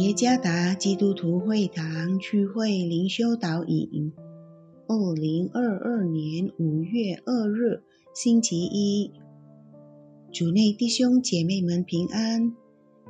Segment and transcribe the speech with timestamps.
[0.00, 4.10] 耶加达基督徒会堂区会灵修导引，
[4.86, 7.82] 二零二二年五月二日，
[8.14, 9.12] 星期一，
[10.32, 12.56] 主内弟兄姐妹们平安。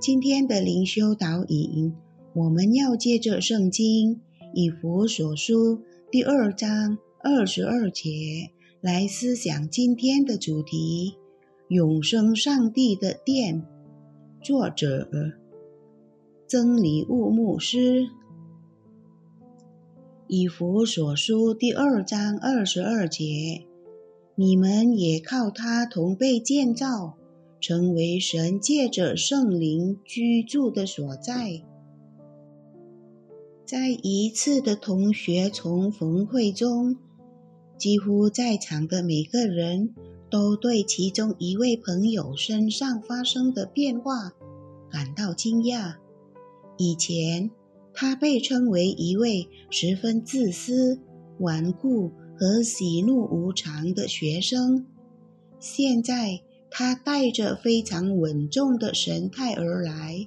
[0.00, 1.94] 今天的灵修导引，
[2.34, 4.20] 我们要借着圣经
[4.52, 8.10] 以弗所书第二章二十二节
[8.80, 11.14] 来思想今天的主题：
[11.68, 13.64] 永生上帝的殿。
[14.42, 15.39] 作者。
[16.50, 18.08] 曾礼物牧师，
[20.26, 23.68] 以弗所书第二章二十二节，
[24.34, 27.16] 你们也靠他同被建造，
[27.60, 31.62] 成为神借着圣灵居住的所在。
[33.64, 36.96] 在一次的同学重逢会中，
[37.78, 39.94] 几乎在场的每个人
[40.28, 44.32] 都对其中一位朋友身上发生的变化
[44.90, 45.94] 感到惊讶。
[46.82, 47.50] 以前，
[47.92, 50.98] 他被称为一位十分自私、
[51.38, 54.86] 顽固和喜怒无常的学生。
[55.58, 60.26] 现在，他带着非常稳重的神态而来。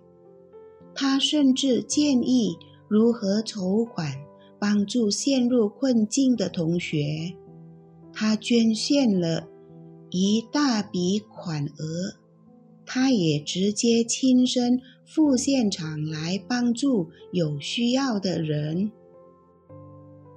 [0.94, 2.56] 他甚至建议
[2.88, 4.14] 如何筹款
[4.60, 7.34] 帮助陷入困境的同学。
[8.14, 9.48] 他捐献了
[10.12, 12.20] 一大笔款额。
[12.86, 14.82] 他也直接亲身
[15.14, 18.92] 赴现场来帮助有需要的人。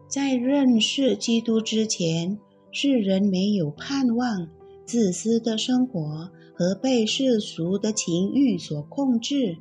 [0.07, 2.39] 在认识基督之前，
[2.71, 4.51] 世人没有盼望，
[4.85, 9.57] 自私的生活和被世俗的情欲所控制，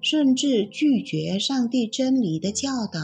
[0.00, 3.00] 甚至拒绝上帝真理的教导。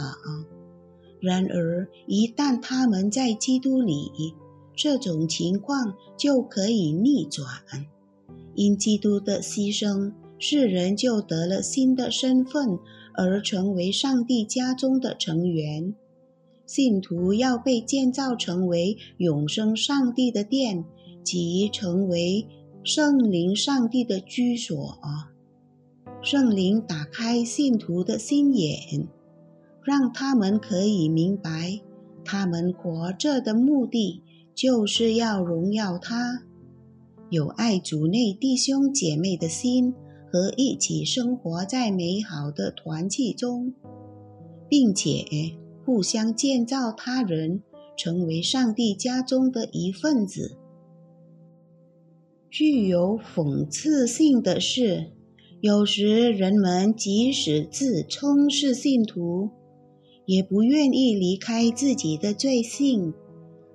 [1.20, 4.36] 然而，一旦他们在基督里，
[4.76, 7.44] 这种情况就可以逆转。
[8.54, 10.12] 因基督的牺牲，
[10.42, 12.78] 世人就得了新的身份，
[13.14, 15.94] 而成为上帝家中的成员。
[16.64, 20.84] 信徒要被建造成为永生上帝的殿，
[21.22, 22.46] 即成为
[22.82, 24.98] 圣灵上帝的居所。
[26.22, 29.06] 圣灵打开信徒的心眼，
[29.82, 31.80] 让他们可以明白，
[32.24, 34.22] 他们活着的目的
[34.54, 36.44] 就是要荣耀他。
[37.28, 39.94] 有爱主内弟兄姐妹的心，
[40.30, 43.74] 和一起生活在美好的团契中，
[44.68, 45.24] 并且
[45.84, 47.62] 互相建造他人，
[47.96, 50.56] 成为上帝家中的一份子。
[52.48, 55.10] 具有讽刺性的是，
[55.60, 59.50] 有时人们即使自称是信徒，
[60.26, 63.12] 也不愿意离开自己的罪性，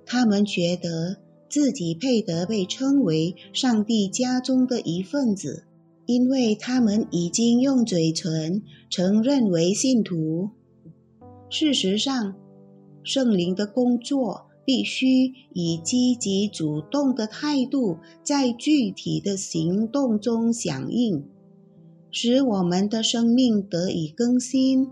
[0.04, 1.18] 他们觉得。
[1.48, 5.64] 自己配得被称为上帝家中的一份子，
[6.06, 10.50] 因为他们已经用嘴唇承认为信徒。
[11.50, 12.34] 事实上，
[13.02, 21.24] 圣灵的工作必须以积极主动的态度，在具体的行动中响应，
[22.10, 24.88] 使我们的生命得以更新。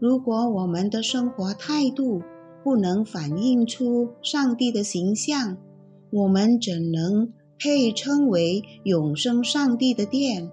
[0.00, 2.22] 如果我们的生活态度
[2.62, 5.56] 不能反映出上帝的形象，
[6.10, 10.50] 我们怎能配称为永生上帝的殿？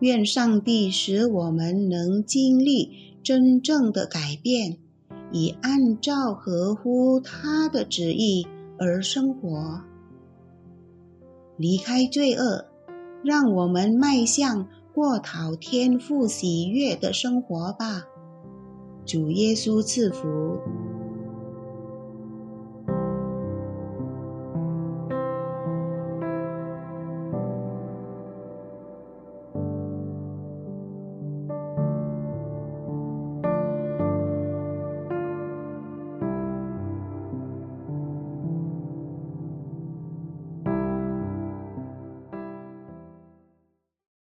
[0.00, 2.90] 愿上帝使我们能经历
[3.22, 4.76] 真正的改变，
[5.32, 8.46] 以按照合乎他的旨意
[8.78, 9.80] 而生活，
[11.56, 12.66] 离开罪恶，
[13.22, 18.02] 让我们迈向过讨天父喜悦的生活吧。
[19.06, 20.58] 主耶稣赐福。